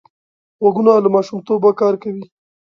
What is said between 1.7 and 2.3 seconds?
کار کوي